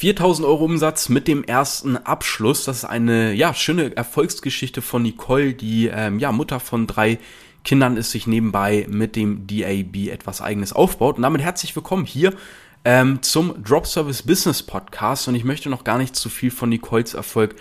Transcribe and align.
4000 0.00 0.48
Euro 0.48 0.64
Umsatz 0.64 1.10
mit 1.10 1.28
dem 1.28 1.44
ersten 1.44 1.98
Abschluss. 1.98 2.64
Das 2.64 2.78
ist 2.78 2.84
eine 2.86 3.34
ja 3.34 3.52
schöne 3.52 3.94
Erfolgsgeschichte 3.94 4.80
von 4.80 5.02
Nicole, 5.02 5.52
die 5.52 5.88
ähm, 5.88 6.18
ja 6.18 6.32
Mutter 6.32 6.58
von 6.58 6.86
drei 6.86 7.18
Kindern 7.64 7.98
ist, 7.98 8.10
sich 8.10 8.26
nebenbei 8.26 8.86
mit 8.88 9.14
dem 9.14 9.46
DAB 9.46 10.08
etwas 10.08 10.40
eigenes 10.40 10.72
aufbaut. 10.72 11.16
Und 11.18 11.22
damit 11.24 11.42
herzlich 11.42 11.76
willkommen 11.76 12.06
hier 12.06 12.32
ähm, 12.86 13.20
zum 13.20 13.62
Drop 13.62 13.86
Service 13.86 14.22
Business 14.22 14.62
Podcast. 14.62 15.28
Und 15.28 15.34
ich 15.34 15.44
möchte 15.44 15.68
noch 15.68 15.84
gar 15.84 15.98
nicht 15.98 16.16
zu 16.16 16.30
viel 16.30 16.50
von 16.50 16.70
Nicoles 16.70 17.12
Erfolg 17.12 17.56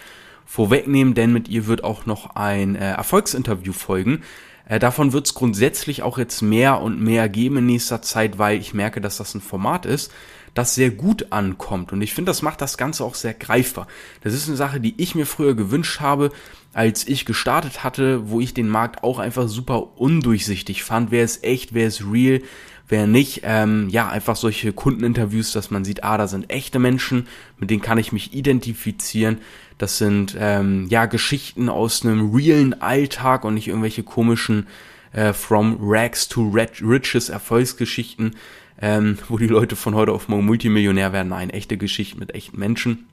vorwegnehmen, 0.45 1.15
denn 1.15 1.33
mit 1.33 1.49
ihr 1.49 1.67
wird 1.67 1.83
auch 1.83 2.05
noch 2.05 2.37
ein 2.37 2.77
äh, 2.77 2.91
Erfolgsinterview 2.91 3.73
folgen. 3.73 4.23
Äh, 4.65 4.79
davon 4.79 5.11
wird 5.11 5.25
es 5.25 5.33
grundsätzlich 5.33 6.03
auch 6.03 6.17
jetzt 6.17 6.41
mehr 6.41 6.79
und 6.79 7.01
mehr 7.01 7.27
geben 7.27 7.57
in 7.57 7.65
nächster 7.65 8.01
Zeit, 8.01 8.37
weil 8.37 8.61
ich 8.61 8.73
merke, 8.73 9.01
dass 9.01 9.17
das 9.17 9.35
ein 9.35 9.41
Format 9.41 9.85
ist, 9.85 10.13
das 10.59 10.75
sehr 10.75 10.91
gut 10.91 11.31
ankommt. 11.31 11.93
Und 11.93 12.01
ich 12.01 12.13
finde, 12.13 12.29
das 12.29 12.41
macht 12.41 12.59
das 12.59 12.77
Ganze 12.77 13.05
auch 13.05 13.15
sehr 13.15 13.33
greifbar. 13.33 13.87
Das 14.21 14.33
ist 14.33 14.47
eine 14.47 14.57
Sache, 14.57 14.81
die 14.81 14.93
ich 14.97 15.15
mir 15.15 15.25
früher 15.25 15.55
gewünscht 15.55 16.01
habe, 16.01 16.31
als 16.73 17.07
ich 17.07 17.25
gestartet 17.25 17.83
hatte, 17.83 18.29
wo 18.29 18.41
ich 18.41 18.53
den 18.53 18.67
Markt 18.67 19.03
auch 19.03 19.19
einfach 19.19 19.47
super 19.47 19.97
undurchsichtig 19.97 20.83
fand. 20.83 21.11
Wer 21.11 21.23
ist 21.23 21.45
echt, 21.45 21.73
wer 21.73 21.87
ist 21.87 22.03
real, 22.11 22.41
wer 22.89 23.07
nicht. 23.07 23.41
Ähm, 23.43 23.87
ja, 23.89 24.09
einfach 24.09 24.35
solche 24.35 24.73
Kundeninterviews, 24.73 25.53
dass 25.53 25.71
man 25.71 25.85
sieht, 25.85 26.03
ah, 26.03 26.17
da 26.17 26.27
sind 26.27 26.49
echte 26.49 26.77
Menschen, 26.77 27.27
mit 27.57 27.69
denen 27.69 27.81
kann 27.81 27.97
ich 27.97 28.11
mich 28.11 28.33
identifizieren. 28.33 29.37
Das 29.77 29.97
sind 29.97 30.35
ähm, 30.37 30.87
ja 30.89 31.05
Geschichten 31.05 31.69
aus 31.69 32.05
einem 32.05 32.35
realen 32.35 32.81
Alltag 32.81 33.45
und 33.45 33.53
nicht 33.53 33.69
irgendwelche 33.69 34.03
komischen 34.03 34.67
äh, 35.13 35.31
From 35.31 35.77
Rags 35.79 36.27
to 36.27 36.49
Riches 36.49 37.29
Erfolgsgeschichten, 37.29 38.35
ähm, 38.81 39.17
wo 39.27 39.37
die 39.37 39.47
Leute 39.47 39.75
von 39.75 39.95
heute 39.95 40.11
auf 40.11 40.27
morgen 40.27 40.45
Multimillionär 40.45 41.13
werden. 41.13 41.29
Nein, 41.29 41.49
echte 41.49 41.77
Geschichten 41.77 42.19
mit 42.19 42.33
echten 42.33 42.59
Menschen. 42.59 43.07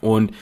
Und 0.00 0.32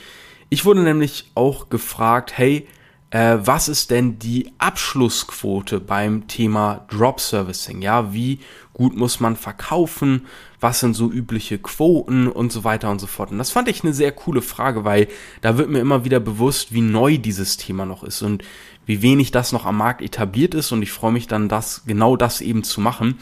ich 0.49 0.65
wurde 0.65 0.81
nämlich 0.81 1.31
auch 1.35 1.69
gefragt, 1.69 2.37
hey, 2.37 2.67
äh, 3.11 3.37
was 3.41 3.69
ist 3.69 3.89
denn 3.89 4.19
die 4.19 4.51
Abschlussquote 4.59 5.79
beim 5.79 6.27
Thema 6.27 6.85
Drop 6.89 7.19
Servicing? 7.19 7.81
Ja, 7.81 8.13
wie 8.13 8.39
gut 8.73 8.95
muss 8.95 9.19
man 9.19 9.35
verkaufen? 9.35 10.27
Was 10.59 10.79
sind 10.81 10.93
so 10.93 11.09
übliche 11.09 11.57
Quoten 11.57 12.27
und 12.27 12.51
so 12.51 12.63
weiter 12.63 12.91
und 12.91 12.99
so 12.99 13.07
fort? 13.07 13.31
Und 13.31 13.37
das 13.37 13.51
fand 13.51 13.67
ich 13.67 13.83
eine 13.83 13.93
sehr 13.93 14.11
coole 14.11 14.41
Frage, 14.41 14.83
weil 14.83 15.07
da 15.41 15.57
wird 15.57 15.69
mir 15.69 15.79
immer 15.79 16.05
wieder 16.05 16.19
bewusst, 16.19 16.73
wie 16.73 16.81
neu 16.81 17.17
dieses 17.17 17.57
Thema 17.57 17.85
noch 17.85 18.03
ist 18.03 18.21
und 18.21 18.43
wie 18.85 19.01
wenig 19.01 19.31
das 19.31 19.53
noch 19.53 19.65
am 19.65 19.77
Markt 19.77 20.01
etabliert 20.01 20.53
ist. 20.53 20.71
Und 20.71 20.83
ich 20.83 20.91
freue 20.91 21.11
mich 21.11 21.27
dann, 21.27 21.49
das 21.49 21.83
genau 21.85 22.15
das 22.15 22.41
eben 22.41 22.63
zu 22.63 22.81
machen. 22.81 23.19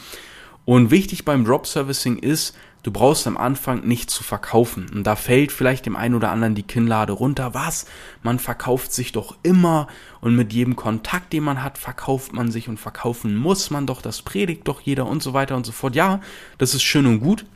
Und 0.68 0.90
wichtig 0.90 1.24
beim 1.24 1.46
Drop 1.46 1.66
Servicing 1.66 2.18
ist, 2.18 2.54
du 2.82 2.90
brauchst 2.90 3.26
am 3.26 3.38
Anfang 3.38 3.86
nicht 3.88 4.10
zu 4.10 4.22
verkaufen. 4.22 4.86
Und 4.94 5.04
da 5.04 5.16
fällt 5.16 5.50
vielleicht 5.50 5.86
dem 5.86 5.96
einen 5.96 6.14
oder 6.14 6.30
anderen 6.30 6.54
die 6.54 6.62
Kinnlade 6.62 7.14
runter. 7.14 7.54
Was? 7.54 7.86
Man 8.22 8.38
verkauft 8.38 8.92
sich 8.92 9.12
doch 9.12 9.38
immer 9.42 9.88
und 10.20 10.36
mit 10.36 10.52
jedem 10.52 10.76
Kontakt, 10.76 11.32
den 11.32 11.44
man 11.44 11.62
hat, 11.62 11.78
verkauft 11.78 12.34
man 12.34 12.50
sich 12.50 12.68
und 12.68 12.78
verkaufen 12.78 13.34
muss 13.34 13.70
man 13.70 13.86
doch. 13.86 14.02
Das 14.02 14.20
predigt 14.20 14.68
doch 14.68 14.82
jeder 14.82 15.06
und 15.06 15.22
so 15.22 15.32
weiter 15.32 15.56
und 15.56 15.64
so 15.64 15.72
fort. 15.72 15.96
Ja, 15.96 16.20
das 16.58 16.74
ist 16.74 16.82
schön 16.82 17.06
und 17.06 17.20
gut. 17.20 17.46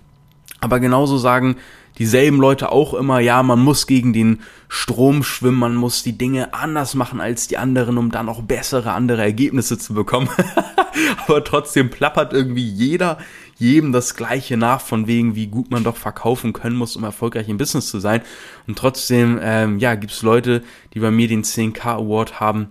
Aber 0.60 0.80
genauso 0.80 1.18
sagen 1.18 1.56
dieselben 1.98 2.38
Leute 2.38 2.72
auch 2.72 2.94
immer, 2.94 3.20
ja, 3.20 3.42
man 3.42 3.60
muss 3.60 3.86
gegen 3.86 4.12
den 4.12 4.40
Strom 4.68 5.22
schwimmen, 5.22 5.58
man 5.58 5.74
muss 5.74 6.02
die 6.02 6.16
Dinge 6.16 6.54
anders 6.54 6.94
machen 6.94 7.20
als 7.20 7.48
die 7.48 7.58
anderen, 7.58 7.98
um 7.98 8.10
dann 8.10 8.28
auch 8.28 8.42
bessere 8.42 8.92
andere 8.92 9.22
Ergebnisse 9.22 9.78
zu 9.78 9.94
bekommen. 9.94 10.28
Aber 11.26 11.44
trotzdem 11.44 11.90
plappert 11.90 12.32
irgendwie 12.32 12.66
jeder 12.66 13.18
jedem 13.62 13.92
das 13.92 14.16
Gleiche 14.16 14.56
nach, 14.56 14.80
von 14.80 15.06
wegen, 15.06 15.36
wie 15.36 15.46
gut 15.46 15.70
man 15.70 15.84
doch 15.84 15.96
verkaufen 15.96 16.52
können 16.52 16.76
muss, 16.76 16.96
um 16.96 17.04
erfolgreich 17.04 17.48
im 17.48 17.58
Business 17.58 17.88
zu 17.88 18.00
sein. 18.00 18.22
Und 18.66 18.76
trotzdem, 18.76 19.38
ähm, 19.40 19.78
ja, 19.78 19.94
gibt's 19.94 20.22
Leute, 20.22 20.62
die 20.92 21.00
bei 21.00 21.12
mir 21.12 21.28
den 21.28 21.44
10k 21.44 21.94
Award 21.94 22.40
haben, 22.40 22.70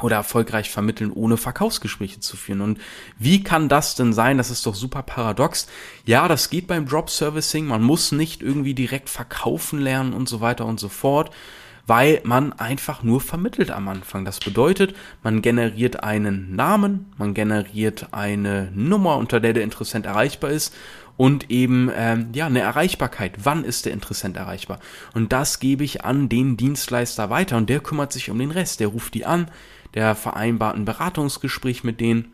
oder 0.00 0.16
erfolgreich 0.16 0.70
vermitteln, 0.70 1.12
ohne 1.12 1.36
Verkaufsgespräche 1.36 2.20
zu 2.20 2.36
führen. 2.36 2.60
Und 2.60 2.80
wie 3.18 3.42
kann 3.42 3.68
das 3.68 3.94
denn 3.94 4.12
sein? 4.12 4.38
Das 4.38 4.50
ist 4.50 4.64
doch 4.64 4.74
super 4.74 5.02
paradox. 5.02 5.66
Ja, 6.06 6.28
das 6.28 6.50
geht 6.50 6.66
beim 6.66 6.86
Drop 6.86 7.10
Servicing. 7.10 7.66
Man 7.66 7.82
muss 7.82 8.12
nicht 8.12 8.42
irgendwie 8.42 8.74
direkt 8.74 9.10
verkaufen 9.10 9.80
lernen 9.80 10.14
und 10.14 10.28
so 10.28 10.40
weiter 10.40 10.64
und 10.64 10.80
so 10.80 10.88
fort, 10.88 11.30
weil 11.86 12.20
man 12.24 12.52
einfach 12.54 13.02
nur 13.02 13.20
vermittelt 13.20 13.70
am 13.70 13.88
Anfang. 13.88 14.24
Das 14.24 14.40
bedeutet, 14.40 14.94
man 15.22 15.42
generiert 15.42 16.02
einen 16.02 16.54
Namen, 16.54 17.12
man 17.18 17.34
generiert 17.34 18.08
eine 18.12 18.70
Nummer, 18.74 19.16
unter 19.16 19.40
der 19.40 19.52
der 19.52 19.64
Interessent 19.64 20.06
erreichbar 20.06 20.50
ist 20.50 20.74
und 21.16 21.50
eben 21.50 21.90
ähm, 21.94 22.30
ja 22.34 22.46
eine 22.46 22.60
Erreichbarkeit. 22.60 23.44
Wann 23.44 23.64
ist 23.64 23.84
der 23.84 23.92
Interessent 23.92 24.36
erreichbar? 24.36 24.80
Und 25.14 25.32
das 25.32 25.60
gebe 25.60 25.84
ich 25.84 26.04
an 26.04 26.28
den 26.28 26.56
Dienstleister 26.56 27.30
weiter 27.30 27.56
und 27.56 27.68
der 27.68 27.80
kümmert 27.80 28.12
sich 28.12 28.30
um 28.30 28.38
den 28.38 28.50
Rest. 28.50 28.80
Der 28.80 28.88
ruft 28.88 29.14
die 29.14 29.26
an, 29.26 29.50
der 29.94 30.14
vereinbart 30.14 30.76
ein 30.76 30.84
Beratungsgespräch 30.84 31.84
mit 31.84 32.00
denen 32.00 32.32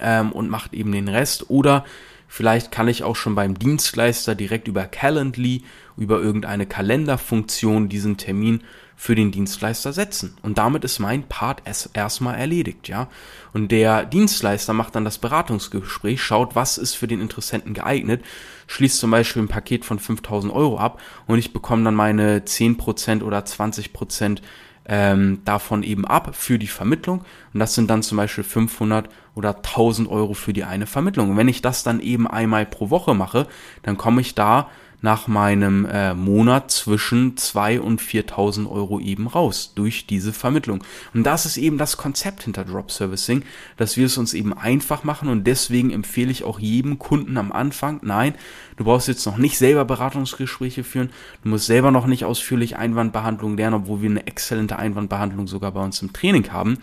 ähm, 0.00 0.32
und 0.32 0.48
macht 0.48 0.74
eben 0.74 0.92
den 0.92 1.08
Rest. 1.08 1.50
Oder 1.50 1.84
vielleicht 2.26 2.70
kann 2.70 2.88
ich 2.88 3.04
auch 3.04 3.16
schon 3.16 3.34
beim 3.34 3.58
Dienstleister 3.58 4.34
direkt 4.34 4.68
über 4.68 4.84
Calendly, 4.84 5.64
über 5.96 6.20
irgendeine 6.20 6.66
Kalenderfunktion 6.66 7.88
diesen 7.88 8.16
Termin 8.16 8.62
für 9.00 9.14
den 9.14 9.30
Dienstleister 9.30 9.92
setzen. 9.92 10.36
Und 10.42 10.58
damit 10.58 10.82
ist 10.82 10.98
mein 10.98 11.22
Part 11.22 11.62
erstmal 11.94 12.34
erledigt, 12.34 12.88
ja. 12.88 13.08
Und 13.52 13.70
der 13.70 14.04
Dienstleister 14.04 14.72
macht 14.72 14.96
dann 14.96 15.04
das 15.04 15.18
Beratungsgespräch, 15.18 16.20
schaut, 16.20 16.56
was 16.56 16.78
ist 16.78 16.94
für 16.94 17.06
den 17.06 17.20
Interessenten 17.20 17.74
geeignet, 17.74 18.24
schließt 18.66 18.98
zum 18.98 19.12
Beispiel 19.12 19.42
ein 19.42 19.48
Paket 19.48 19.84
von 19.84 20.00
5000 20.00 20.52
Euro 20.52 20.78
ab 20.78 21.00
und 21.28 21.38
ich 21.38 21.52
bekomme 21.52 21.84
dann 21.84 21.94
meine 21.94 22.40
10% 22.40 23.22
oder 23.22 23.38
20% 23.38 24.40
ähm, 24.88 25.42
davon 25.44 25.82
eben 25.82 26.06
ab 26.06 26.34
für 26.34 26.58
die 26.58 26.66
Vermittlung. 26.66 27.24
Und 27.52 27.60
das 27.60 27.74
sind 27.74 27.88
dann 27.88 28.02
zum 28.02 28.16
Beispiel 28.16 28.44
500 28.44 29.08
oder 29.34 29.56
1000 29.56 30.08
Euro 30.08 30.34
für 30.34 30.52
die 30.52 30.64
eine 30.64 30.86
Vermittlung. 30.86 31.36
Wenn 31.36 31.48
ich 31.48 31.62
das 31.62 31.82
dann 31.82 32.00
eben 32.00 32.26
einmal 32.26 32.66
pro 32.66 32.90
Woche 32.90 33.14
mache, 33.14 33.46
dann 33.82 33.96
komme 33.96 34.20
ich 34.20 34.34
da 34.34 34.68
nach 35.00 35.28
meinem 35.28 35.86
äh, 35.86 36.14
Monat 36.14 36.70
zwischen 36.70 37.36
zwei 37.36 37.80
und 37.80 38.00
4.000 38.00 38.68
Euro 38.68 38.98
eben 38.98 39.28
raus 39.28 39.72
durch 39.74 40.06
diese 40.06 40.32
Vermittlung. 40.32 40.82
Und 41.14 41.24
das 41.24 41.46
ist 41.46 41.56
eben 41.56 41.78
das 41.78 41.96
Konzept 41.96 42.42
hinter 42.42 42.64
Drop 42.64 42.90
Servicing, 42.90 43.44
dass 43.76 43.96
wir 43.96 44.06
es 44.06 44.18
uns 44.18 44.34
eben 44.34 44.52
einfach 44.52 45.04
machen 45.04 45.28
und 45.28 45.46
deswegen 45.46 45.90
empfehle 45.90 46.32
ich 46.32 46.42
auch 46.42 46.58
jedem 46.58 46.98
Kunden 46.98 47.36
am 47.36 47.52
Anfang, 47.52 48.00
nein, 48.02 48.34
du 48.76 48.84
brauchst 48.84 49.08
jetzt 49.08 49.24
noch 49.26 49.36
nicht 49.36 49.56
selber 49.56 49.84
Beratungsgespräche 49.84 50.82
führen, 50.82 51.10
du 51.44 51.50
musst 51.50 51.66
selber 51.66 51.90
noch 51.92 52.06
nicht 52.06 52.24
ausführlich 52.24 52.76
Einwandbehandlung 52.76 53.56
lernen, 53.56 53.82
obwohl 53.82 54.02
wir 54.02 54.10
eine 54.10 54.26
exzellente 54.26 54.78
Einwandbehandlung 54.78 55.46
sogar 55.46 55.72
bei 55.72 55.84
uns 55.84 56.02
im 56.02 56.12
Training 56.12 56.50
haben. 56.50 56.78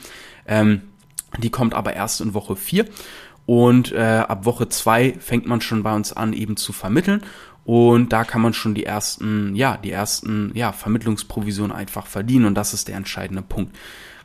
Ähm, 0.47 0.81
die 1.37 1.49
kommt 1.49 1.73
aber 1.73 1.93
erst 1.93 2.21
in 2.21 2.33
Woche 2.33 2.55
4 2.55 2.85
und 3.45 3.91
äh, 3.91 4.23
ab 4.27 4.45
Woche 4.45 4.69
2 4.69 5.15
fängt 5.19 5.45
man 5.45 5.61
schon 5.61 5.83
bei 5.83 5.93
uns 5.95 6.13
an 6.13 6.33
eben 6.33 6.57
zu 6.57 6.73
vermitteln 6.73 7.21
und 7.65 8.13
da 8.13 8.23
kann 8.23 8.41
man 8.41 8.53
schon 8.53 8.75
die 8.75 8.85
ersten, 8.85 9.55
ja, 9.55 9.77
die 9.77 9.91
ersten, 9.91 10.51
ja, 10.53 10.71
Vermittlungsprovisionen 10.71 11.75
einfach 11.75 12.05
verdienen. 12.05 12.45
Und 12.45 12.53
das 12.53 12.75
ist 12.75 12.87
der 12.87 12.95
entscheidende 12.95 13.41
Punkt. 13.41 13.75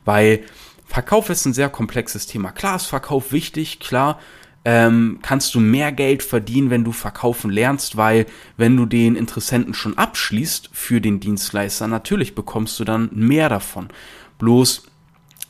Weil 0.05 0.41
Verkauf 0.85 1.29
ist 1.29 1.45
ein 1.45 1.53
sehr 1.53 1.69
komplexes 1.69 2.27
Thema. 2.27 2.51
Klar 2.51 2.75
ist 2.75 2.85
Verkauf 2.85 3.31
wichtig, 3.31 3.79
klar 3.79 4.19
ähm, 4.63 5.19
kannst 5.23 5.55
du 5.55 5.59
mehr 5.59 5.91
Geld 5.91 6.21
verdienen, 6.21 6.69
wenn 6.69 6.83
du 6.83 6.91
verkaufen 6.91 7.49
lernst, 7.49 7.97
weil 7.97 8.27
wenn 8.57 8.77
du 8.77 8.85
den 8.85 9.15
Interessenten 9.15 9.73
schon 9.73 9.97
abschließt 9.97 10.69
für 10.71 11.01
den 11.01 11.19
Dienstleister, 11.19 11.87
natürlich 11.87 12.35
bekommst 12.35 12.79
du 12.79 12.83
dann 12.83 13.09
mehr 13.13 13.49
davon. 13.49 13.89
Bloß 14.37 14.83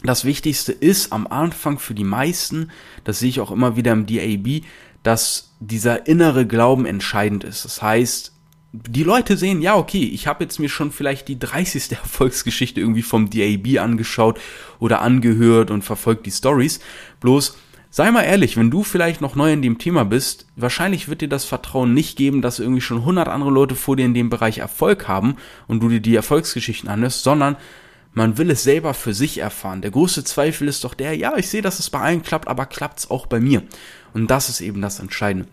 das 0.03 0.25
Wichtigste 0.25 0.71
ist 0.71 1.13
am 1.13 1.27
Anfang 1.27 1.79
für 1.79 1.93
die 1.93 2.03
meisten, 2.03 2.71
das 3.03 3.19
sehe 3.19 3.29
ich 3.29 3.39
auch 3.39 3.51
immer 3.51 3.75
wieder 3.75 3.91
im 3.91 4.05
DAB, 4.05 4.63
dass 5.03 5.53
dieser 5.59 6.07
innere 6.07 6.45
Glauben 6.45 6.85
entscheidend 6.85 7.43
ist. 7.43 7.65
Das 7.65 7.81
heißt, 7.81 8.33
die 8.73 9.03
Leute 9.03 9.35
sehen, 9.35 9.61
ja, 9.61 9.75
okay, 9.75 10.03
ich 10.03 10.27
habe 10.27 10.43
jetzt 10.43 10.59
mir 10.59 10.69
schon 10.69 10.91
vielleicht 10.91 11.27
die 11.27 11.37
30. 11.37 11.91
Erfolgsgeschichte 11.91 12.79
irgendwie 12.79 13.01
vom 13.01 13.29
DAB 13.29 13.79
angeschaut 13.79 14.39
oder 14.79 15.01
angehört 15.01 15.71
und 15.71 15.83
verfolgt 15.83 16.25
die 16.25 16.31
Stories. 16.31 16.79
Bloß, 17.19 17.57
sei 17.89 18.09
mal 18.11 18.23
ehrlich, 18.23 18.57
wenn 18.57 18.71
du 18.71 18.83
vielleicht 18.83 19.19
noch 19.19 19.35
neu 19.35 19.51
in 19.51 19.61
dem 19.61 19.77
Thema 19.77 20.05
bist, 20.05 20.47
wahrscheinlich 20.55 21.09
wird 21.09 21.21
dir 21.21 21.29
das 21.29 21.45
Vertrauen 21.45 21.93
nicht 21.93 22.17
geben, 22.17 22.41
dass 22.41 22.59
irgendwie 22.59 22.81
schon 22.81 22.99
100 22.99 23.27
andere 23.27 23.51
Leute 23.51 23.75
vor 23.75 23.97
dir 23.97 24.05
in 24.05 24.13
dem 24.13 24.29
Bereich 24.29 24.59
Erfolg 24.59 25.07
haben 25.07 25.35
und 25.67 25.81
du 25.81 25.89
dir 25.89 25.99
die 25.99 26.15
Erfolgsgeschichten 26.15 26.89
anhörst, 26.89 27.23
sondern 27.23 27.57
man 28.13 28.37
will 28.37 28.51
es 28.51 28.63
selber 28.63 28.93
für 28.93 29.13
sich 29.13 29.37
erfahren. 29.37 29.81
Der 29.81 29.91
große 29.91 30.23
Zweifel 30.23 30.67
ist 30.67 30.83
doch 30.83 30.93
der, 30.93 31.15
ja, 31.15 31.37
ich 31.37 31.49
sehe, 31.49 31.61
dass 31.61 31.79
es 31.79 31.89
bei 31.89 31.99
allen 31.99 32.23
klappt, 32.23 32.47
aber 32.47 32.65
klappt 32.65 32.99
es 32.99 33.09
auch 33.09 33.25
bei 33.25 33.39
mir? 33.39 33.63
Und 34.13 34.29
das 34.29 34.49
ist 34.49 34.61
eben 34.61 34.81
das 34.81 34.99
Entscheidende. 34.99 35.47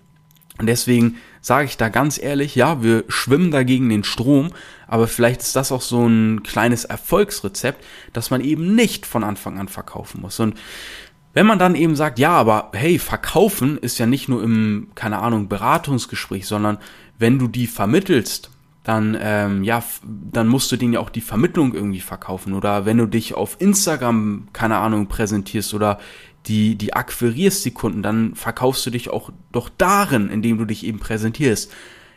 Und 0.58 0.66
deswegen 0.66 1.16
sage 1.40 1.66
ich 1.66 1.76
da 1.76 1.88
ganz 1.88 2.20
ehrlich, 2.20 2.56
ja, 2.56 2.82
wir 2.82 3.04
schwimmen 3.08 3.52
dagegen 3.52 3.88
den 3.88 4.02
Strom, 4.02 4.50
aber 4.88 5.06
vielleicht 5.06 5.40
ist 5.40 5.54
das 5.54 5.70
auch 5.70 5.82
so 5.82 6.04
ein 6.04 6.42
kleines 6.42 6.84
Erfolgsrezept, 6.84 7.84
dass 8.12 8.30
man 8.30 8.40
eben 8.40 8.74
nicht 8.74 9.06
von 9.06 9.22
Anfang 9.22 9.58
an 9.58 9.68
verkaufen 9.68 10.20
muss. 10.20 10.40
Und 10.40 10.58
wenn 11.32 11.46
man 11.46 11.60
dann 11.60 11.76
eben 11.76 11.94
sagt, 11.94 12.18
ja, 12.18 12.30
aber 12.30 12.72
hey, 12.74 12.98
verkaufen 12.98 13.78
ist 13.78 13.98
ja 13.98 14.06
nicht 14.06 14.28
nur 14.28 14.42
im, 14.42 14.88
keine 14.96 15.20
Ahnung, 15.20 15.48
Beratungsgespräch, 15.48 16.46
sondern 16.46 16.78
wenn 17.18 17.38
du 17.38 17.46
die 17.46 17.68
vermittelst, 17.68 18.50
dann, 18.88 19.18
ähm, 19.20 19.64
ja, 19.64 19.84
dann 20.02 20.48
musst 20.48 20.72
du 20.72 20.78
denen 20.78 20.94
ja 20.94 21.00
auch 21.00 21.10
die 21.10 21.20
Vermittlung 21.20 21.74
irgendwie 21.74 22.00
verkaufen. 22.00 22.54
Oder 22.54 22.86
wenn 22.86 22.96
du 22.96 23.04
dich 23.04 23.34
auf 23.34 23.60
Instagram, 23.60 24.48
keine 24.54 24.78
Ahnung, 24.78 25.08
präsentierst 25.08 25.74
oder 25.74 25.98
die, 26.46 26.74
die 26.74 26.94
akquirierst, 26.94 27.66
die 27.66 27.70
Kunden, 27.72 28.02
dann 28.02 28.34
verkaufst 28.34 28.86
du 28.86 28.90
dich 28.90 29.10
auch 29.10 29.30
doch 29.52 29.68
darin, 29.76 30.30
indem 30.30 30.56
du 30.56 30.64
dich 30.64 30.86
eben 30.86 31.00
präsentierst. 31.00 31.70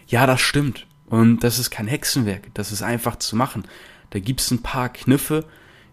Ja, 0.08 0.26
das 0.26 0.40
stimmt. 0.40 0.88
Und 1.08 1.44
das 1.44 1.60
ist 1.60 1.72
kein 1.72 1.88
Hexenwerk. 1.88 2.48
Das 2.54 2.72
ist 2.72 2.84
einfach 2.84 3.18
zu 3.18 3.36
machen. 3.36 3.66
Da 4.12 4.20
gibt's 4.20 4.50
ein 4.50 4.62
paar 4.62 4.88
Kniffe, 4.88 5.44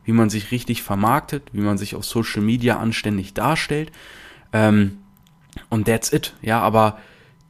wie 0.04 0.12
man 0.12 0.30
sich 0.30 0.52
richtig 0.52 0.84
vermarktet, 0.84 1.42
wie 1.50 1.60
man 1.60 1.76
sich 1.76 1.96
auf 1.96 2.04
Social 2.04 2.40
Media 2.40 2.78
anständig 2.78 3.34
darstellt. 3.34 3.90
Ähm, 4.52 4.98
und 5.70 5.86
that's 5.86 6.12
it. 6.12 6.34
Ja, 6.40 6.60
aber 6.60 6.98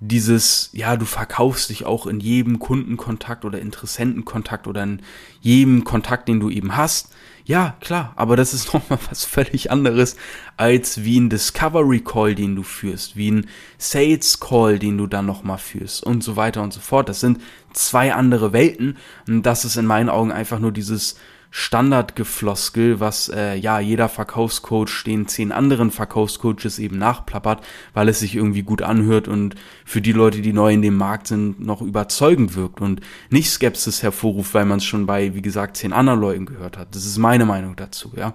dieses, 0.01 0.71
ja, 0.73 0.97
du 0.97 1.05
verkaufst 1.05 1.71
dich 1.71 1.85
auch 1.85 2.07
in 2.07 2.21
jedem 2.21 2.59
Kundenkontakt 2.59 3.45
oder 3.45 3.61
Interessentenkontakt 3.61 4.67
oder 4.67 4.83
in 4.83 5.03
jedem 5.41 5.85
Kontakt, 5.85 6.29
den 6.29 6.39
du 6.39 6.51
eben 6.51 6.77
hast. 6.77 7.11
Ja, 7.45 7.77
klar, 7.81 8.13
aber 8.15 8.37
das 8.37 8.55
ist 8.55 8.73
nochmal 8.75 8.99
was 9.09 9.25
völlig 9.25 9.71
anderes 9.71 10.17
als 10.57 11.03
wie 11.03 11.19
ein 11.19 11.31
Discovery 11.31 12.01
Call, 12.01 12.35
den 12.35 12.55
du 12.55 12.63
führst, 12.63 13.17
wie 13.17 13.31
ein 13.31 13.47
Sales 13.79 14.39
Call, 14.39 14.79
den 14.79 14.99
du 14.99 15.07
dann 15.07 15.27
nochmal 15.27 15.59
führst 15.59 16.05
und 16.05 16.23
so 16.23 16.37
weiter 16.37 16.63
und 16.63 16.73
so 16.73 16.81
fort. 16.81 17.09
Das 17.09 17.21
sind 17.21 17.41
zwei 17.73 18.15
andere 18.15 18.53
Welten 18.53 18.99
und 19.27 19.43
das 19.43 19.65
ist 19.65 19.77
in 19.77 19.87
meinen 19.87 20.11
Augen 20.11 20.31
einfach 20.31 20.61
nur 20.61 20.73
dieses 20.73 21.17
Standardgefloskel, 21.51 23.01
was 23.01 23.29
äh, 23.29 23.55
ja 23.55 23.81
jeder 23.81 24.09
Verkaufscoach 24.09 25.05
den 25.05 25.27
zehn 25.27 25.51
anderen 25.51 25.91
Verkaufscoaches 25.91 26.79
eben 26.79 26.99
nachplappert, 26.99 27.65
weil 27.95 28.09
es 28.09 28.21
sich 28.21 28.37
irgendwie 28.37 28.63
gut 28.63 28.83
anhört 28.83 29.29
und 29.29 29.55
für 29.85 30.01
die 30.01 30.13
Leute, 30.13 30.43
die 30.43 30.53
neu 30.53 30.73
in 30.73 30.83
dem 30.83 30.97
Markt 30.97 31.27
sind, 31.27 31.61
noch 31.61 31.81
überzeugend 31.81 32.55
wirkt 32.55 32.81
und 32.81 33.01
nicht 33.31 33.51
Skepsis 33.51 34.03
hervorruft, 34.03 34.53
weil 34.55 34.67
man 34.67 34.79
es 34.79 34.85
schon 34.85 35.07
bei, 35.07 35.35
wie 35.35 35.43
gesagt, 35.43 35.77
zehn 35.79 35.93
anderen 35.93 36.21
Leuten 36.21 36.47
gehört 36.47 36.77
hat. 36.77 36.95
Das 36.95 37.07
ist 37.07 37.19
meine 37.19 37.47
Meinung 37.47 37.77
dazu, 37.77 38.13
ja. 38.17 38.35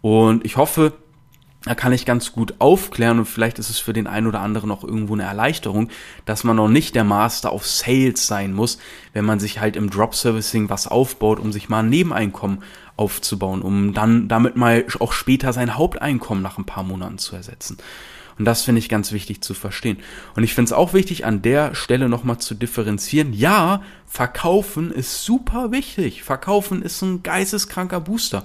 Und 0.00 0.44
ich 0.44 0.56
hoffe, 0.56 0.92
da 1.64 1.74
kann 1.74 1.92
ich 1.92 2.04
ganz 2.04 2.32
gut 2.32 2.54
aufklären 2.58 3.18
und 3.18 3.24
vielleicht 3.24 3.58
ist 3.58 3.70
es 3.70 3.78
für 3.78 3.92
den 3.92 4.06
einen 4.06 4.26
oder 4.26 4.40
anderen 4.40 4.70
auch 4.70 4.84
irgendwo 4.84 5.14
eine 5.14 5.22
Erleichterung, 5.22 5.88
dass 6.26 6.44
man 6.44 6.56
noch 6.56 6.68
nicht 6.68 6.94
der 6.94 7.04
Master 7.04 7.52
auf 7.52 7.66
Sales 7.66 8.26
sein 8.26 8.52
muss, 8.52 8.78
wenn 9.14 9.24
man 9.24 9.40
sich 9.40 9.60
halt 9.60 9.76
im 9.76 9.88
Drop 9.88 10.14
Servicing 10.14 10.68
was 10.68 10.86
aufbaut, 10.86 11.40
um 11.40 11.52
sich 11.52 11.68
mal 11.68 11.80
ein 11.80 11.88
Nebeneinkommen 11.88 12.62
aufzubauen, 12.96 13.62
um 13.62 13.94
dann 13.94 14.28
damit 14.28 14.56
mal 14.56 14.84
auch 15.00 15.12
später 15.12 15.52
sein 15.52 15.76
Haupteinkommen 15.76 16.42
nach 16.42 16.58
ein 16.58 16.66
paar 16.66 16.84
Monaten 16.84 17.18
zu 17.18 17.34
ersetzen. 17.34 17.78
Und 18.38 18.46
das 18.46 18.62
finde 18.62 18.80
ich 18.80 18.88
ganz 18.88 19.12
wichtig 19.12 19.42
zu 19.42 19.54
verstehen. 19.54 19.98
Und 20.34 20.42
ich 20.42 20.54
finde 20.54 20.66
es 20.68 20.72
auch 20.72 20.92
wichtig, 20.92 21.24
an 21.24 21.40
der 21.42 21.74
Stelle 21.74 22.08
nochmal 22.08 22.38
zu 22.38 22.54
differenzieren. 22.54 23.32
Ja, 23.32 23.82
verkaufen 24.06 24.90
ist 24.90 25.22
super 25.22 25.70
wichtig. 25.70 26.24
Verkaufen 26.24 26.82
ist 26.82 27.00
ein 27.02 27.22
geisteskranker 27.22 28.00
Booster. 28.00 28.44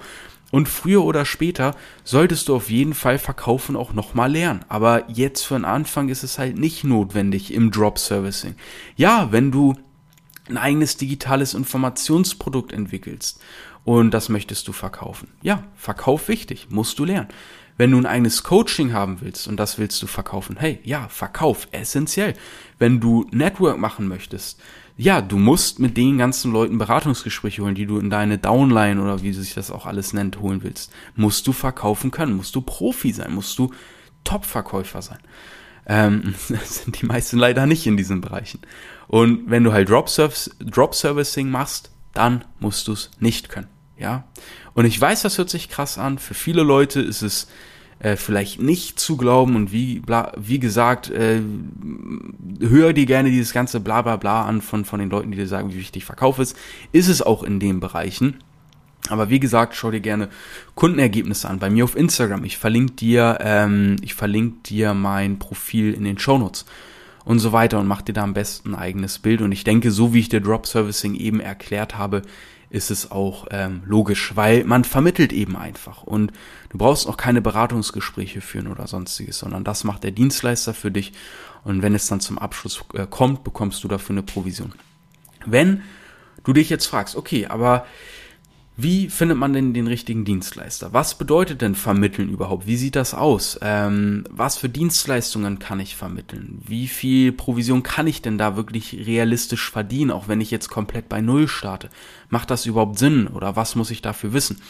Und 0.51 0.67
früher 0.67 1.03
oder 1.03 1.25
später 1.25 1.75
solltest 2.03 2.47
du 2.47 2.55
auf 2.55 2.69
jeden 2.69 2.93
Fall 2.93 3.19
verkaufen 3.19 3.75
auch 3.75 3.93
nochmal 3.93 4.31
lernen. 4.31 4.65
Aber 4.67 5.09
jetzt 5.09 5.43
für 5.43 5.53
den 5.53 5.65
Anfang 5.65 6.09
ist 6.09 6.23
es 6.23 6.39
halt 6.39 6.57
nicht 6.57 6.83
notwendig 6.83 7.53
im 7.53 7.71
Drop 7.71 7.99
Servicing. 7.99 8.55
Ja, 8.95 9.31
wenn 9.31 9.51
du 9.51 9.75
ein 10.49 10.57
eigenes 10.57 10.97
digitales 10.97 11.53
Informationsprodukt 11.53 12.73
entwickelst 12.73 13.39
und 13.83 14.11
das 14.11 14.29
möchtest 14.29 14.67
du 14.67 14.73
verkaufen. 14.73 15.29
Ja, 15.41 15.63
Verkauf 15.75 16.27
wichtig, 16.27 16.67
musst 16.69 16.97
du 16.99 17.05
lernen. 17.05 17.29
Wenn 17.77 17.91
du 17.91 17.97
ein 17.97 18.05
eigenes 18.05 18.43
Coaching 18.43 18.91
haben 18.91 19.21
willst 19.21 19.47
und 19.47 19.57
das 19.57 19.77
willst 19.77 20.01
du 20.01 20.07
verkaufen, 20.07 20.57
hey, 20.59 20.79
ja, 20.83 21.07
Verkauf, 21.07 21.67
essentiell. 21.71 22.33
Wenn 22.77 22.99
du 22.99 23.25
Network 23.31 23.77
machen 23.77 24.07
möchtest, 24.07 24.59
ja, 24.99 25.21
du 25.21 25.37
musst 25.37 25.79
mit 25.79 25.95
den 25.95 26.17
ganzen 26.17 26.51
Leuten 26.51 26.77
Beratungsgespräche 26.77 27.63
holen, 27.63 27.73
die 27.73 27.85
du 27.85 27.99
in 27.99 28.09
deine 28.09 28.37
Downline 28.37 29.01
oder 29.01 29.23
wie 29.23 29.31
sich 29.31 29.53
das 29.53 29.71
auch 29.71 29.85
alles 29.85 30.11
nennt, 30.11 30.41
holen 30.41 30.61
willst. 30.61 30.91
Musst 31.15 31.47
du 31.47 31.53
verkaufen 31.53 32.11
können, 32.11 32.35
musst 32.35 32.53
du 32.53 32.59
Profi 32.59 33.13
sein, 33.13 33.33
musst 33.33 33.57
du 33.57 33.73
Top-Verkäufer 34.25 35.01
sein. 35.01 35.19
Ähm, 35.85 36.35
das 36.49 36.83
sind 36.83 37.01
die 37.01 37.05
meisten 37.05 37.37
leider 37.37 37.65
nicht 37.65 37.87
in 37.87 37.95
diesen 37.95 38.19
Bereichen. 38.19 38.59
Und 39.07 39.49
wenn 39.49 39.63
du 39.63 39.71
halt 39.71 39.87
Drop, 39.87 40.09
Service, 40.09 40.53
Drop 40.59 40.93
Servicing 40.93 41.49
machst, 41.49 41.91
dann 42.13 42.43
musst 42.59 42.89
du 42.89 42.91
es 42.91 43.09
nicht 43.21 43.47
können. 43.47 43.69
Ja. 43.97 44.25
Und 44.73 44.83
ich 44.83 44.99
weiß, 44.99 45.21
das 45.21 45.37
hört 45.37 45.49
sich 45.49 45.69
krass 45.69 45.97
an. 45.97 46.17
Für 46.17 46.33
viele 46.33 46.63
Leute 46.63 46.99
ist 46.99 47.21
es 47.21 47.47
äh, 47.99 48.15
vielleicht 48.15 48.61
nicht 48.61 48.99
zu 48.99 49.17
glauben 49.17 49.55
und 49.55 49.71
wie, 49.71 49.99
bla, 49.99 50.31
wie 50.37 50.59
gesagt, 50.59 51.09
äh, 51.09 51.41
hör 52.61 52.93
dir 52.93 53.05
gerne 53.05 53.29
dieses 53.29 53.53
ganze 53.53 53.79
bla 53.79 54.01
bla 54.01 54.15
bla 54.15 54.45
an 54.45 54.61
von, 54.61 54.85
von 54.85 54.99
den 54.99 55.09
Leuten, 55.09 55.31
die 55.31 55.37
dir 55.37 55.47
sagen, 55.47 55.71
wie 55.71 55.77
wichtig 55.77 56.05
Verkauf 56.05 56.39
ist. 56.39 56.57
Ist 56.91 57.09
es 57.09 57.21
auch 57.21 57.43
in 57.43 57.59
den 57.59 57.79
Bereichen. 57.79 58.35
Aber 59.09 59.29
wie 59.29 59.39
gesagt, 59.39 59.75
schau 59.75 59.91
dir 59.91 60.01
gerne 60.01 60.29
Kundenergebnisse 60.75 61.49
an. 61.49 61.59
Bei 61.59 61.69
mir 61.69 61.83
auf 61.83 61.95
Instagram. 61.95 62.43
Ich 62.43 62.57
verlinke 62.57 62.93
dir, 62.93 63.37
ähm, 63.41 63.95
ich 64.01 64.13
verlinke 64.13 64.57
dir 64.65 64.93
mein 64.93 65.39
Profil 65.39 65.93
in 65.93 66.03
den 66.03 66.19
Shownotes 66.19 66.65
und 67.25 67.39
so 67.39 67.51
weiter 67.51 67.79
und 67.79 67.87
mach 67.87 68.01
dir 68.01 68.13
da 68.13 68.23
am 68.23 68.33
besten 68.33 68.73
ein 68.73 68.79
eigenes 68.79 69.19
Bild. 69.19 69.41
Und 69.41 69.51
ich 69.51 69.63
denke, 69.63 69.91
so 69.91 70.13
wie 70.13 70.19
ich 70.19 70.29
dir 70.29 70.41
Drop 70.41 70.67
Servicing 70.67 71.15
eben 71.15 71.39
erklärt 71.39 71.97
habe, 71.97 72.21
ist 72.69 72.91
es 72.91 73.11
auch 73.11 73.47
ähm, 73.51 73.81
logisch, 73.85 74.35
weil 74.35 74.63
man 74.63 74.83
vermittelt 74.83 75.33
eben 75.33 75.55
einfach 75.55 76.03
und 76.03 76.31
du 76.69 76.77
brauchst 76.77 77.07
auch 77.07 77.17
keine 77.17 77.41
Beratungsgespräche 77.41 78.41
führen 78.41 78.67
oder 78.67 78.87
sonstiges, 78.87 79.39
sondern 79.39 79.63
das 79.63 79.83
macht 79.83 80.03
der 80.03 80.11
Dienstleister 80.11 80.73
für 80.73 80.91
dich 80.91 81.13
und 81.63 81.81
wenn 81.81 81.95
es 81.95 82.07
dann 82.07 82.19
zum 82.19 82.37
Abschluss 82.37 82.83
äh, 82.93 83.07
kommt, 83.09 83.43
bekommst 83.43 83.83
du 83.83 83.87
dafür 83.87 84.13
eine 84.13 84.23
Provision. 84.23 84.73
Wenn 85.45 85.83
du 86.43 86.53
dich 86.53 86.69
jetzt 86.69 86.85
fragst, 86.85 87.15
okay, 87.15 87.47
aber 87.47 87.85
wie 88.81 89.09
findet 89.09 89.37
man 89.37 89.51
denn 89.51 89.73
den 89.73 89.87
richtigen 89.87 90.23
Dienstleister? 90.23 90.93
Was 90.93 91.17
bedeutet 91.17 91.61
denn 91.61 91.75
vermitteln 91.75 92.29
überhaupt? 92.29 92.65
Wie 92.65 92.77
sieht 92.77 92.95
das 92.95 93.13
aus? 93.13 93.59
Ähm, 93.61 94.23
was 94.29 94.57
für 94.57 94.69
Dienstleistungen 94.69 95.59
kann 95.59 95.81
ich 95.81 95.97
vermitteln? 95.97 96.61
Wie 96.65 96.87
viel 96.87 97.33
Provision 97.33 97.83
kann 97.83 98.07
ich 98.07 98.21
denn 98.21 98.37
da 98.37 98.55
wirklich 98.55 99.05
realistisch 99.05 99.69
verdienen, 99.69 100.11
auch 100.11 100.29
wenn 100.29 100.39
ich 100.39 100.49
jetzt 100.49 100.69
komplett 100.69 101.09
bei 101.09 101.19
Null 101.19 101.49
starte? 101.49 101.89
Macht 102.29 102.51
das 102.51 102.65
überhaupt 102.65 102.97
Sinn 102.97 103.27
oder 103.27 103.57
was 103.57 103.75
muss 103.75 103.91
ich 103.91 104.01
dafür 104.01 104.31
wissen? 104.31 104.61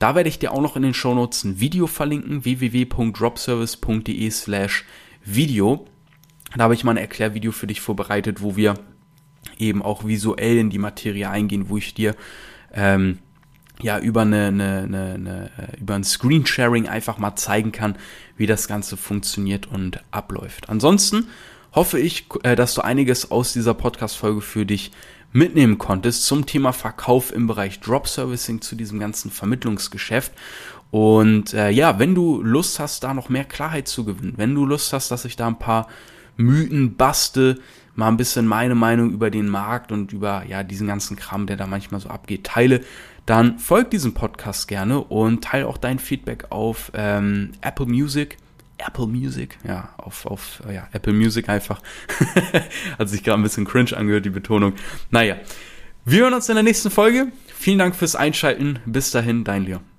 Da 0.00 0.16
werde 0.16 0.28
ich 0.28 0.40
dir 0.40 0.50
auch 0.52 0.60
noch 0.60 0.74
in 0.74 0.82
den 0.82 0.94
Shownotes 0.94 1.44
ein 1.44 1.60
Video 1.60 1.86
verlinken, 1.86 2.44
www.dropservice.de 2.44 4.30
slash 4.30 4.84
Video. 5.24 5.86
Da 6.56 6.64
habe 6.64 6.74
ich 6.74 6.82
mal 6.82 6.92
ein 6.92 6.96
Erklärvideo 6.96 7.52
für 7.52 7.68
dich 7.68 7.80
vorbereitet, 7.80 8.42
wo 8.42 8.56
wir 8.56 8.74
eben 9.58 9.82
auch 9.82 10.04
visuell 10.04 10.58
in 10.58 10.70
die 10.70 10.78
Materie 10.78 11.30
eingehen, 11.30 11.68
wo 11.68 11.76
ich 11.76 11.94
dir 11.94 12.16
ähm, 12.72 13.18
ja 13.82 13.98
über 13.98 14.22
eine, 14.22 14.46
eine, 14.46 14.78
eine, 14.84 15.14
eine 15.14 15.50
äh, 15.58 15.80
über 15.80 15.94
ein 15.94 16.04
Screensharing 16.04 16.88
einfach 16.88 17.18
mal 17.18 17.36
zeigen 17.36 17.72
kann, 17.72 17.96
wie 18.36 18.46
das 18.46 18.68
Ganze 18.68 18.96
funktioniert 18.96 19.66
und 19.66 20.02
abläuft. 20.10 20.68
Ansonsten 20.68 21.28
hoffe 21.72 21.98
ich, 21.98 22.26
äh, 22.42 22.56
dass 22.56 22.74
du 22.74 22.82
einiges 22.82 23.30
aus 23.30 23.52
dieser 23.52 23.74
Podcast-Folge 23.74 24.40
für 24.40 24.66
dich 24.66 24.92
mitnehmen 25.32 25.78
konntest 25.78 26.26
zum 26.26 26.46
Thema 26.46 26.72
Verkauf 26.72 27.32
im 27.32 27.46
Bereich 27.46 27.80
Drop 27.80 28.06
Servicing 28.06 28.60
zu 28.60 28.76
diesem 28.76 29.00
ganzen 29.00 29.30
Vermittlungsgeschäft. 29.30 30.32
Und 30.90 31.54
äh, 31.54 31.70
ja, 31.70 31.98
wenn 31.98 32.14
du 32.14 32.42
Lust 32.42 32.78
hast, 32.78 33.02
da 33.02 33.14
noch 33.14 33.30
mehr 33.30 33.44
Klarheit 33.44 33.88
zu 33.88 34.04
gewinnen, 34.04 34.34
wenn 34.36 34.54
du 34.54 34.66
Lust 34.66 34.92
hast, 34.92 35.10
dass 35.10 35.24
ich 35.24 35.36
da 35.36 35.46
ein 35.46 35.58
paar 35.58 35.88
Mythen 36.36 36.96
baste, 36.96 37.58
mal 37.94 38.08
ein 38.08 38.16
bisschen 38.16 38.46
meine 38.46 38.74
Meinung 38.74 39.10
über 39.10 39.30
den 39.30 39.48
Markt 39.48 39.92
und 39.92 40.12
über 40.12 40.44
ja 40.46 40.62
diesen 40.62 40.86
ganzen 40.86 41.16
Kram, 41.16 41.46
der 41.46 41.56
da 41.56 41.66
manchmal 41.66 42.00
so 42.00 42.08
abgeht, 42.08 42.44
teile, 42.44 42.82
dann 43.26 43.58
folg 43.58 43.90
diesem 43.90 44.14
Podcast 44.14 44.68
gerne 44.68 45.00
und 45.00 45.44
teile 45.44 45.66
auch 45.66 45.78
dein 45.78 45.98
Feedback 45.98 46.46
auf 46.50 46.90
ähm, 46.94 47.52
Apple 47.60 47.86
Music. 47.86 48.36
Apple 48.78 49.06
Music, 49.06 49.58
ja, 49.64 49.90
auf, 49.96 50.26
auf 50.26 50.60
ja, 50.72 50.88
Apple 50.92 51.12
Music 51.12 51.48
einfach. 51.48 51.80
Hat 52.98 53.08
sich 53.08 53.22
gerade 53.22 53.40
ein 53.40 53.44
bisschen 53.44 53.64
cringe 53.64 53.96
angehört, 53.96 54.24
die 54.24 54.30
Betonung. 54.30 54.72
Naja, 55.10 55.36
wir 56.04 56.22
hören 56.22 56.34
uns 56.34 56.48
in 56.48 56.56
der 56.56 56.64
nächsten 56.64 56.90
Folge. 56.90 57.28
Vielen 57.46 57.78
Dank 57.78 57.94
fürs 57.94 58.16
Einschalten. 58.16 58.80
Bis 58.86 59.12
dahin, 59.12 59.44
dein 59.44 59.64
Leon. 59.64 59.91